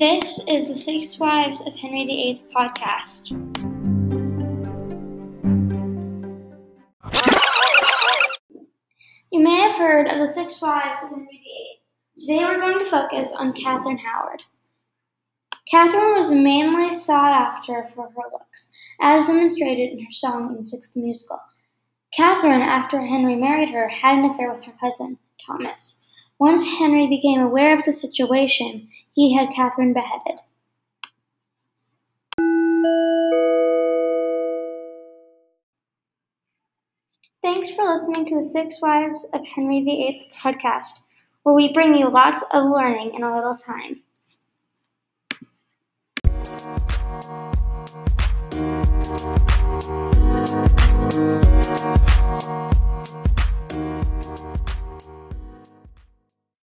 [0.00, 3.32] This is the Six Wives of Henry VIII podcast.
[9.30, 11.82] You may have heard of the Six Wives of Henry VIII.
[12.16, 14.42] Today we're going to focus on Catherine Howard.
[15.70, 18.72] Catherine was mainly sought after for her looks,
[19.02, 21.42] as demonstrated in her song in Sixth Musical.
[22.16, 26.00] Catherine, after Henry married her, had an affair with her cousin, Thomas.
[26.40, 30.40] Once Henry became aware of the situation, he had Catherine beheaded.
[37.42, 41.00] Thanks for listening to the Six Wives of Henry VIII podcast,
[41.42, 44.00] where we bring you lots of learning in a little time.
[48.52, 50.09] Thank you.